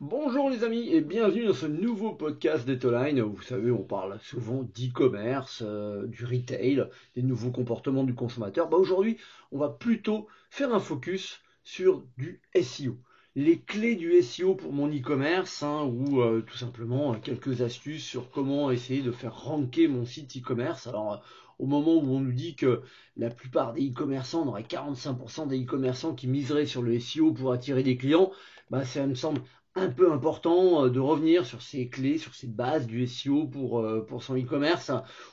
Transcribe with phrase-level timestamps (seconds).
[0.00, 3.20] Bonjour les amis et bienvenue dans ce nouveau podcast d'Etoline.
[3.20, 8.68] Vous savez, on parle souvent d'e-commerce, euh, du retail, des nouveaux comportements du consommateur.
[8.68, 9.18] Bah, Aujourd'hui,
[9.52, 12.96] on va plutôt faire un focus sur du SEO.
[13.36, 18.30] Les clés du SEO pour mon e-commerce hein, ou euh, tout simplement quelques astuces sur
[18.30, 20.86] comment essayer de faire ranker mon site e-commerce.
[20.88, 21.22] Alors
[21.58, 22.82] au moment où on nous dit que
[23.16, 27.52] la plupart des e-commerçants, on aurait 45% des e-commerçants qui miseraient sur le SEO pour
[27.52, 28.32] attirer des clients,
[28.68, 29.40] bah ça me semble
[29.74, 33.80] un peu important euh, de revenir sur ces clés, sur ces bases du SEO pour,
[33.80, 34.90] euh, pour son e-commerce,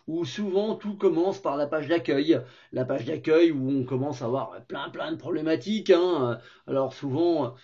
[0.08, 2.42] où souvent tout commence par la page d'accueil.
[2.72, 5.90] La page d'accueil où on commence à avoir plein plein de problématiques.
[5.90, 6.40] Hein.
[6.68, 7.56] Alors souvent,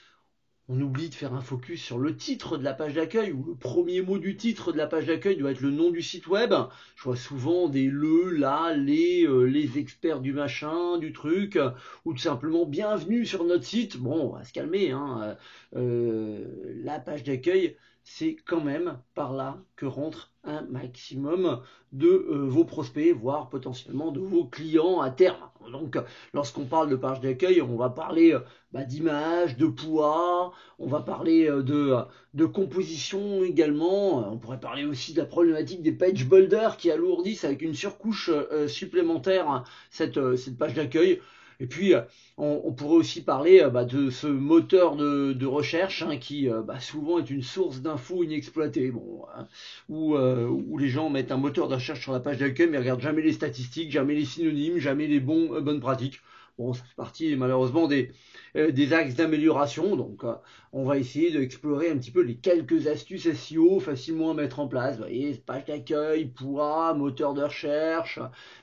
[0.68, 3.56] on oublie de faire un focus sur le titre de la page d'accueil, ou le
[3.56, 6.54] premier mot du titre de la page d'accueil doit être le nom du site web.
[6.96, 11.60] Je vois souvent des le, la, les, euh, les experts du machin, du truc,
[12.04, 13.98] ou tout simplement bienvenue sur notre site.
[13.98, 15.38] Bon, on va se calmer, hein.
[15.76, 16.46] Euh,
[16.84, 17.78] la page d'accueil,
[18.08, 24.12] c'est quand même par là que rentre un maximum de euh, vos prospects, voire potentiellement
[24.12, 25.40] de vos clients à terme.
[25.72, 25.98] Donc,
[26.32, 31.02] lorsqu'on parle de page d'accueil, on va parler euh, bah, d'image, de poids, on va
[31.02, 34.32] parler euh, de, composition également.
[34.32, 38.30] On pourrait parler aussi de la problématique des page builders qui alourdissent avec une surcouche
[38.68, 40.20] supplémentaire cette
[40.60, 41.22] page d'accueil.
[41.60, 42.02] Et puis, euh,
[42.38, 46.80] on, pourrait aussi parler euh, bah, de ce moteur de, recherche hein, qui euh, bah,
[46.80, 49.48] souvent est une source d'infos inexploitée, bon, hein,
[49.90, 53.22] où, les gens mettent un moteur de recherche sur la page d'accueil mais regardent jamais
[53.22, 56.20] les statistiques, jamais les synonymes, jamais les bons, bonnes pratiques.
[56.58, 58.12] Bon, ça fait partie malheureusement des,
[58.56, 59.98] euh, axes d'amélioration.
[59.98, 60.36] Donc, euh,
[60.72, 64.68] on va essayer d'explorer un petit peu les quelques astuces SEO facilement à mettre en
[64.70, 64.96] place.
[64.96, 68.20] Vous voyez, page d'accueil, poids, moteur de recherche,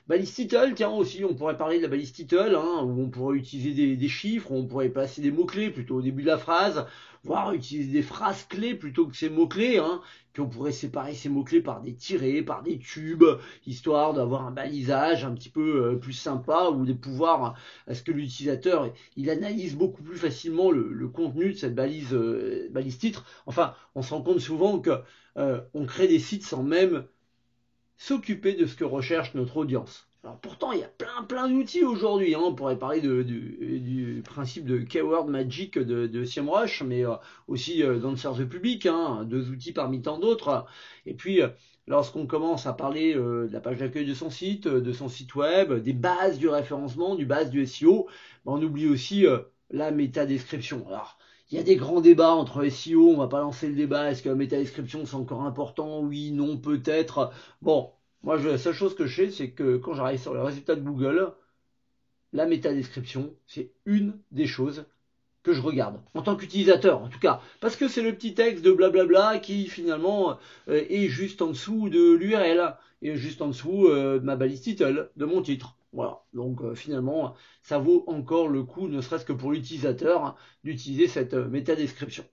[0.07, 0.73] balise title.
[0.75, 3.95] Tiens, aussi, on pourrait parler de la balise title, hein, où on pourrait utiliser des,
[3.95, 6.87] des chiffres, on pourrait placer des mots-clés plutôt au début de la phrase
[7.23, 10.01] voire utiliser des phrases clés plutôt que ces mots-clés, hein.
[10.33, 13.23] Puis on pourrait séparer ces mots-clés par des tirés, par des tubes,
[13.67, 17.55] histoire d'avoir un balisage un petit peu euh, plus sympa ou des pouvoirs
[17.87, 22.67] à ce que l'utilisateur il analyse beaucoup plus facilement le, contenu de cette balise euh,
[22.71, 23.25] balise titre.
[23.45, 25.01] Enfin, on se rend compte souvent que
[25.37, 27.05] euh, on crée des sites sans même
[27.97, 30.07] s'occuper de ce que recherche notre audience.
[30.23, 32.33] Alors pourtant, il y a plein plein d'outils aujourd'hui.
[32.33, 32.41] Hein.
[32.41, 37.15] On pourrait parler du, principe de keyword magic de, de mais euh,
[37.49, 40.65] aussi euh, d'Answer the Public, hein, deux outils parmi tant d'autres.
[41.05, 41.49] Et puis, euh,
[41.87, 45.35] lorsqu'on commence à parler euh, de la page d'accueil de son site, de son site
[45.35, 48.07] web, des bases du référencement, du base du SEO,
[48.45, 49.25] ben, on oublie aussi
[49.71, 50.87] la métadescription.
[50.87, 51.17] Alors,
[51.51, 54.23] il y a des grands débats entre SEO, on va pas lancer le débat, est-ce
[54.23, 55.99] que la métadescription c'est encore important?
[55.99, 57.31] Oui, non, peut-être.
[57.61, 57.91] Bon,
[58.23, 60.81] moi, la seule chose que je sais, c'est que quand j'arrive sur les résultats de
[60.81, 61.33] Google,
[62.31, 64.85] la métadescription, c'est une des choses
[65.43, 65.99] que je regarde.
[66.13, 67.41] En tant qu'utilisateur en tout cas.
[67.59, 70.37] Parce que c'est le petit texte de blablabla qui finalement
[70.69, 74.61] euh, est juste en dessous de l'URL et juste en dessous euh, de ma balise
[74.61, 75.75] title de mon titre.
[75.91, 76.21] Voilà.
[76.33, 81.33] Donc euh, finalement ça vaut encore le coup ne serait-ce que pour l'utilisateur d'utiliser cette
[81.33, 82.23] métadescription.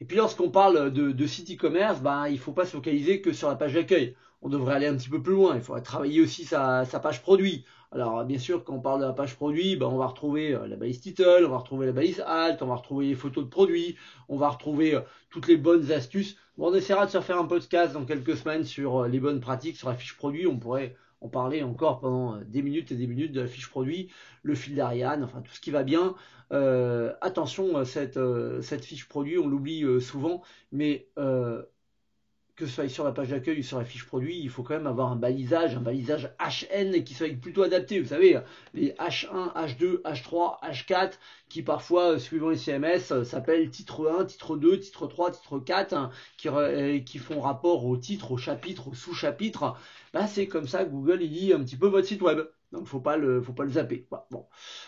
[0.00, 3.48] Et puis lorsqu'on parle de, site e-commerce ben il faut pas se focaliser que sur
[3.48, 5.56] la page d'accueil on devrait aller un petit peu plus loin.
[5.56, 7.64] Il faudrait travailler aussi sa, page produit.
[7.90, 10.66] Alors bien sûr, quand on parle de la page produit, ben, on va retrouver euh,
[10.66, 13.48] la balise title, on va retrouver la balise alt, on va retrouver les photos de
[13.48, 13.96] produits,
[14.28, 15.00] on va retrouver euh,
[15.30, 16.36] toutes les bonnes astuces.
[16.58, 19.76] On essaiera de se faire un podcast dans quelques semaines sur euh, les bonnes pratiques
[19.76, 20.46] sur la fiche produit.
[20.46, 24.10] On pourrait en parler encore pendant des minutes et des minutes de la fiche produit,
[24.42, 26.14] le fil d'Ariane, enfin tout ce qui va bien.
[27.22, 28.18] attention, cette,
[28.60, 31.08] cette fiche produit, on l'oublie souvent, mais
[32.56, 34.74] que ce soit sur la page d'accueil ou sur la fiche produit, il faut quand
[34.74, 38.00] même avoir un balisage, un balisage HN qui soit plutôt adapté.
[38.00, 38.38] Vous savez,
[38.74, 41.14] les H1, H2, H3, H4,
[41.48, 45.92] qui parfois, suivant les CMS, euh, s'appellent titre 1, titre 2, titre 3, titre 4,
[45.94, 49.76] hein, qui, euh, qui, font rapport au titre, au chapitre, au sous-chapitre.
[50.12, 52.40] Bah, c'est comme ça que Google il lit un petit peu votre site web.
[52.74, 54.06] Donc faut pas le faut pas le zapper.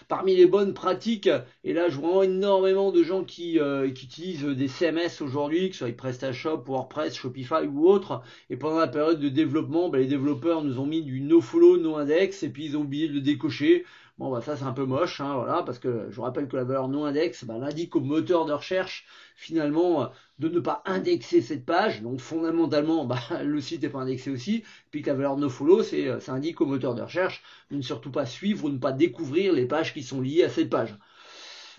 [0.08, 1.30] Parmi les bonnes pratiques,
[1.62, 5.76] et là je vois énormément de gens qui, euh, qui utilisent des CMS aujourd'hui, que
[5.76, 10.06] ce soit PrestaShop, WordPress, Shopify ou autres, et pendant la période de développement, ben, les
[10.06, 13.20] développeurs nous ont mis du nofollow, no index, et puis ils ont oublié de le
[13.20, 13.84] décocher.
[14.18, 16.56] Bon, bah ça c'est un peu moche, hein, voilà, parce que je vous rappelle que
[16.56, 20.82] la valeur non index, bah, elle indique au moteur de recherche finalement de ne pas
[20.86, 22.00] indexer cette page.
[22.02, 24.64] Donc fondamentalement, bah, le site n'est pas indexé aussi.
[24.90, 27.82] Puis que la valeur no follow, c'est ça indique au moteur de recherche de ne
[27.82, 30.96] surtout pas suivre ou ne pas découvrir les pages qui sont liées à cette page.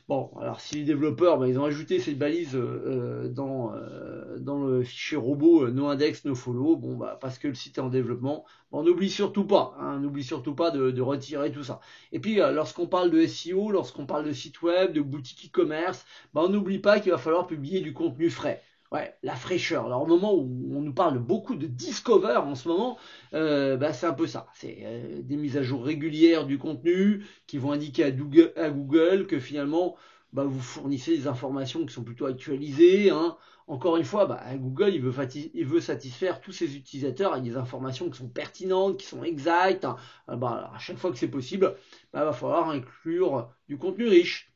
[0.08, 4.64] Bon, alors si les développeurs, ben, ils ont ajouté cette balise euh, dans, euh, dans
[4.64, 7.82] le fichier robot euh, no index, no follow, bon, bah, parce que le site est
[7.82, 11.82] en développement, on n'oublie surtout pas, hein, n'oublie surtout pas de, de, retirer tout ça.
[12.14, 16.44] Et puis, lorsqu'on parle de SEO, lorsqu'on parle de site web, de boutique e-commerce, ben,
[16.44, 18.64] on n'oublie pas qu'il va falloir publier du contenu frais.
[18.92, 19.86] Ouais, la fraîcheur.
[19.86, 22.98] Alors au moment où on nous parle beaucoup de Discover en ce moment,
[23.34, 24.48] euh, bah, c'est un peu ça.
[24.54, 29.40] C'est euh, des mises à jour régulières du contenu qui vont indiquer à Google, que
[29.40, 29.98] finalement
[30.32, 33.10] bah, vous fournissez des informations qui sont plutôt actualisées.
[33.10, 33.38] Hein.
[33.68, 38.18] Encore une fois, bah, Google il veut, satisfaire tous ses utilisateurs avec des informations qui
[38.18, 39.84] sont pertinentes, qui sont exactes.
[39.84, 39.98] Hein.
[40.30, 41.76] Bah, à chaque fois que c'est possible,
[42.14, 44.54] bah, il va falloir inclure du contenu riche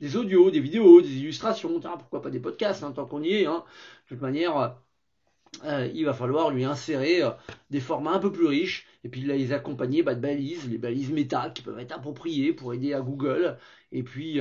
[0.00, 3.46] des audios, des vidéos, des illustrations, pourquoi pas des podcasts, hein, tant qu'on y est.
[3.46, 3.64] Hein.
[4.04, 4.76] De toute manière,
[5.64, 7.30] euh, il va falloir lui insérer euh,
[7.70, 11.10] des formats un peu plus riches et puis les accompagner bah, de balises, les balises
[11.10, 13.56] méta qui peuvent être appropriées pour aider à Google.
[13.92, 14.40] Et puis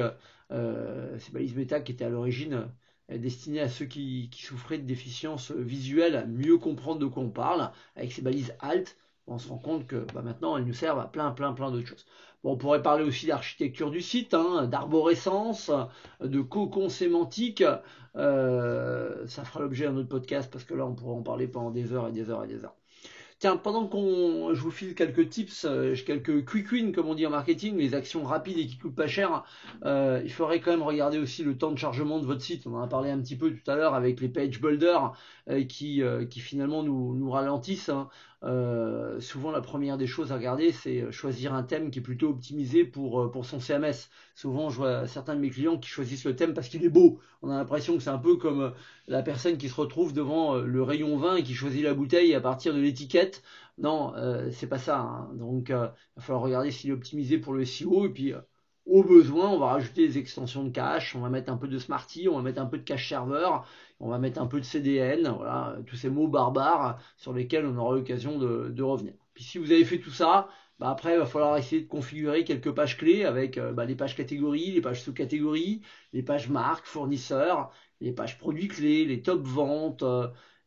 [0.52, 2.68] euh, ces balises méta qui étaient à l'origine
[3.10, 7.30] destinées à ceux qui, qui, souffraient de déficiences visuelles à mieux comprendre de quoi on
[7.30, 11.00] parle, avec ces balises alt on se rend compte que bah, maintenant elles nous servent
[11.00, 12.06] à plein plein plein d'autres choses.
[12.44, 15.72] Bon, on pourrait parler aussi d'architecture du site, hein, d'arborescence,
[16.22, 17.64] de cocon sémantique.
[18.16, 21.72] Euh, ça fera l'objet d'un autre podcast parce que là on pourrait en parler pendant
[21.72, 22.76] des heures et des heures et des heures.
[23.40, 27.28] Tiens, pendant qu'on, je vous file quelques tips, euh, quelques quick wins comme on dit
[27.28, 29.44] en marketing, les actions rapides et qui coûtent pas cher,
[29.84, 32.66] euh, il faudrait quand même regarder aussi le temps de chargement de votre site.
[32.66, 35.12] On en a parlé un petit peu tout à l'heure avec les page builders
[35.50, 37.90] euh, qui, qui finalement nous, nous ralentissent.
[37.90, 38.08] Hein.
[39.20, 42.86] souvent, la première des choses à regarder, c'est choisir un thème qui est plutôt optimisé
[42.86, 44.10] pour, pour son CMS.
[44.34, 47.20] Souvent, je vois certains de mes clients qui choisissent le thème parce qu'il est beau.
[47.42, 48.74] On a l'impression que c'est un peu comme
[49.08, 52.42] la personne qui se retrouve devant le rayon vin et qui choisit la bouteille à
[52.42, 53.25] partir de l'étiquette
[53.78, 55.00] non, euh, c'est pas ça.
[55.00, 55.30] Hein.
[55.34, 58.06] Donc, euh, il va falloir regarder s'il est optimisé pour le SEO.
[58.06, 58.40] Et puis, euh,
[58.86, 61.16] au besoin, on va rajouter des extensions de cache.
[61.16, 63.68] On va mettre un peu de Smarty, on va mettre un peu de cache serveur,
[64.00, 65.28] on va mettre un peu de CDN.
[65.30, 69.14] Voilà, tous ces mots barbares sur lesquels on aura l'occasion de, revenir.
[69.34, 70.48] Puis, si vous avez fait tout ça,
[70.80, 74.16] bah après, il va falloir essayer de configurer quelques pages clés avec bah, les pages
[74.16, 75.82] catégories, les pages sous-catégories,
[76.14, 80.04] les pages marques, fournisseurs, les pages produits clés, les top ventes,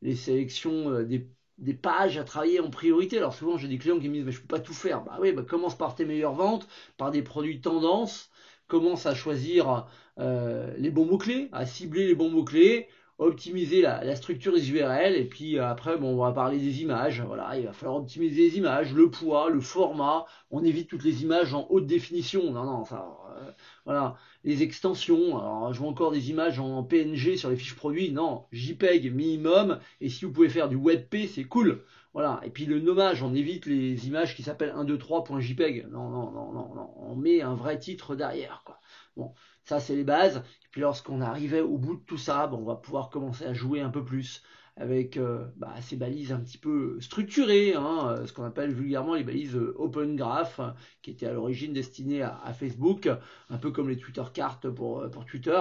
[0.02, 1.28] les sélections des
[1.58, 3.18] des pages à travailler en priorité.
[3.18, 5.02] Alors souvent j'ai des clients qui me disent mais je peux pas tout faire.
[5.04, 8.30] Bah oui, bah commence par tes meilleures ventes, par des produits tendance,
[8.68, 9.86] commence à choisir
[10.18, 12.88] euh, les bons mots-clés, à cibler les bons mots-clés,
[13.18, 17.20] optimiser la, structure des URL et puis euh, après bon on va parler des images.
[17.20, 20.24] Voilà il va falloir optimiser les images le poids le format.
[20.50, 22.52] On évite toutes les images en haute définition.
[22.52, 23.50] Non non ça euh,
[23.84, 24.16] voilà.
[24.44, 25.38] Les extensions.
[25.38, 28.12] Alors je vois encore des images en PNG sur les fiches produits.
[28.12, 29.80] Non JPEG minimum.
[30.00, 31.82] Et si vous pouvez faire du WebP c'est cool.
[32.14, 32.40] Voilà.
[32.44, 36.74] Et puis le nommage on évite les images qui s'appellent 123.jpeg non non non non
[36.74, 36.90] non.
[36.98, 38.78] On met un vrai titre derrière quoi.
[39.16, 39.32] Bon
[39.68, 40.38] ça, c'est les bases.
[40.38, 43.82] Et puis lorsqu'on arrivait au bout de tout ça, on va pouvoir commencer à jouer
[43.82, 44.42] un peu plus
[44.76, 49.14] avec euh, bah, ces balises un petit peu structurées, hein, euh, ce qu'on appelle vulgairement
[49.14, 50.60] les balises euh, Open Graph,
[51.02, 53.10] qui étaient à l'origine destinées à, Facebook,
[53.50, 55.60] un peu comme les Twitter cartes pour, Twitter.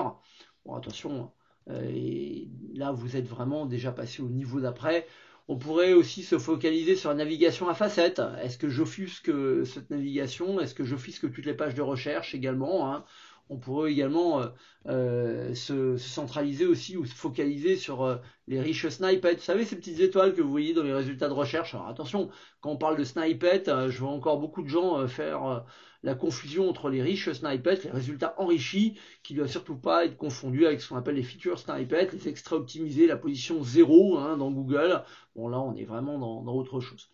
[0.65, 1.31] Bon, attention,
[1.69, 5.05] et là vous êtes vraiment déjà passé au niveau d'après.
[5.49, 8.21] On pourrait aussi se focaliser sur la navigation à facettes.
[8.41, 9.31] Est-ce que j'offusque
[9.65, 10.61] cette navigation?
[10.61, 13.05] Est-ce que j'offusque toutes les pages de recherche également hein?
[13.49, 14.47] On pourrait également euh,
[14.87, 18.17] euh, se, centraliser aussi ou se focaliser sur euh,
[18.47, 19.35] les riches snippets.
[19.35, 21.73] Vous savez, ces petites étoiles que vous voyez dans les résultats de recherche.
[21.73, 22.29] Alors attention,
[22.61, 25.65] quand on parle de snippets, je vois encore beaucoup de gens faire
[26.03, 30.17] la confusion entre les riches snippets, les résultats enrichis, qui ne doivent surtout pas être
[30.17, 34.37] confondus avec ce qu'on appelle les feature snippets, les extraits optimisés, la position 0 hein,
[34.37, 35.03] dans Google.
[35.35, 37.09] Bon là, on est vraiment dans autre chose.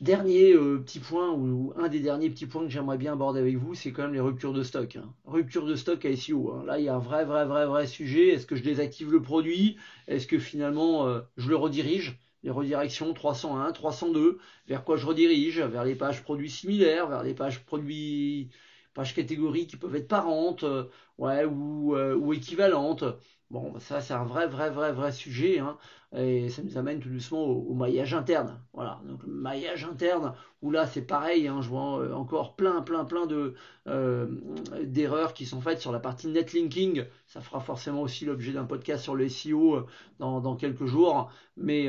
[0.00, 3.56] Dernier euh, petit point, ou un des derniers petits points que j'aimerais bien aborder avec
[3.56, 4.94] vous, c'est quand même les ruptures de stock.
[4.96, 5.12] Hein.
[5.24, 6.52] Rupture de stock à SEO.
[6.52, 6.64] Hein.
[6.64, 8.28] Là, il y a un vrai, vrai, vrai, vrai sujet.
[8.28, 9.76] Est-ce que je désactive le produit?
[10.06, 12.16] Est-ce que finalement euh, je le redirige?
[12.44, 14.38] Les redirections 301, 302,
[14.68, 15.58] vers quoi je redirige?
[15.60, 18.50] Vers les pages produits similaires, vers les pages produits,
[18.94, 20.84] pages catégories qui peuvent être parentes, euh,
[21.18, 23.02] ouais, ou, ou équivalentes.
[23.50, 25.78] Bon, ça c'est un vrai, vrai, vrai, vrai sujet, hein,
[26.14, 28.60] et ça nous amène tout doucement au, maillage interne.
[28.74, 32.82] Voilà, donc le maillage interne, où là c'est pareil, hein, je vois euh, encore plein,
[32.82, 33.54] plein, plein de
[33.86, 34.26] euh,
[34.84, 37.06] d'erreurs qui sont faites sur la partie netlinking.
[37.26, 39.86] Ça fera forcément aussi l'objet d'un podcast sur le SEO euh,
[40.18, 41.88] dans, quelques jours, mais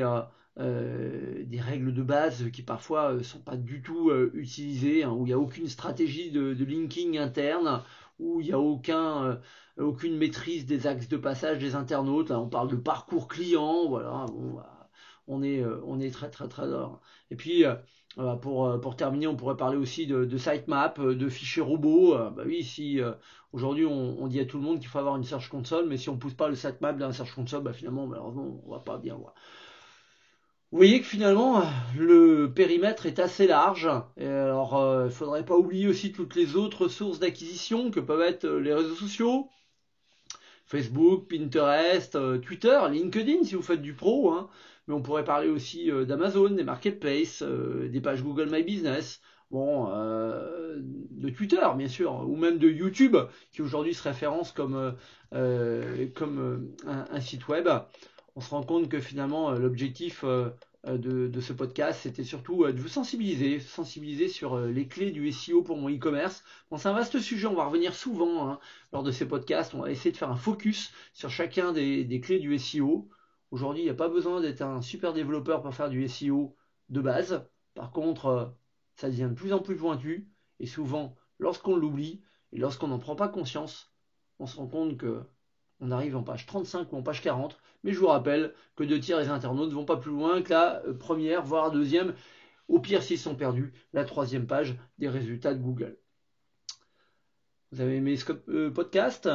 [0.56, 5.28] des règles de base qui parfois ne sont pas du tout utilisées, hein, où il
[5.28, 7.82] n'y a aucune stratégie de linking interne,
[8.20, 9.40] où il n'y a aucun
[9.78, 12.30] aucune maîtrise des axes de passage des internautes.
[12.30, 14.26] on parle de parcours client, voilà.
[14.28, 14.88] Bah,
[15.28, 17.00] on est, euh, on est très très très d'or.
[17.30, 17.74] Et puis, euh,
[18.36, 22.16] pour, pour terminer, on pourrait parler aussi de, de sitemap, de fichiers robots.
[22.30, 23.00] bah oui, si
[23.52, 26.08] aujourd'hui on, dit à tout le monde qu'il faut avoir une Search Console, mais si
[26.08, 28.98] on pousse pas le sitemap dans la Search Console, bah finalement, malheureusement, on va pas
[28.98, 29.34] bien voir.
[30.72, 31.64] Vous voyez que finalement,
[31.98, 33.88] le périmètre est assez large.
[34.16, 38.20] Et alors, il ne faudrait pas oublier aussi toutes les autres sources d'acquisition que peuvent
[38.22, 39.48] être les réseaux sociaux,
[40.70, 44.48] Facebook, Pinterest, euh, Twitter, LinkedIn si vous faites du pro, hein.
[44.86, 49.20] mais on pourrait parler aussi euh, d'Amazon, des marketplaces, euh, des pages Google My Business,
[49.50, 53.16] bon, de Twitter bien sûr, ou même de YouTube
[53.50, 54.94] qui aujourd'hui se référence comme,
[55.32, 57.68] comme un, site web.
[58.36, 60.24] On se rend compte que finalement l'objectif
[60.86, 65.10] euh, de, ce podcast, c'était surtout euh, de vous sensibiliser, sensibiliser sur euh, les clés
[65.10, 66.42] du SEO pour mon e-commerce.
[66.74, 68.60] C'est un vaste sujet, on va revenir souvent hein,
[68.92, 72.38] lors de ces podcasts, on va essayer de faire un focus sur chacun des, clés
[72.38, 73.10] du SEO.
[73.50, 76.56] Aujourd'hui, il n'y a pas besoin d'être un super développeur pour faire du SEO
[76.88, 77.46] de base.
[77.74, 78.56] Par contre,
[78.94, 82.22] ça devient de plus en plus pointu, et souvent, lorsqu'on l'oublie,
[82.52, 83.92] et lorsqu'on n'en prend pas conscience,
[84.38, 85.20] on se rend compte que
[85.80, 89.00] on arrive en page 35 ou en page 40, mais je vous rappelle que deux
[89.00, 92.14] tiers des internautes ne vont pas plus loin que la euh, première, voire deuxième,
[92.68, 95.98] au pire s'ils sont perdus, la troisième page des résultats de Google.
[97.72, 99.28] Vous avez aimé ce euh, podcast?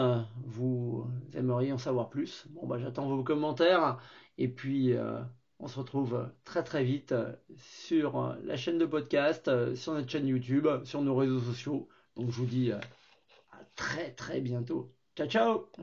[0.44, 2.46] Vous aimeriez en savoir plus?
[2.50, 3.98] Bon, bah, j'attends vos commentaires
[4.38, 5.22] et puis euh,
[5.60, 7.16] on se retrouve très très vite
[7.58, 11.88] sur la chaîne de podcast, sur notre chaîne YouTube, sur nos réseaux sociaux.
[12.18, 12.82] Donc je vous dis à
[13.76, 14.94] très très bientôt.
[15.16, 15.76] Ciao ciao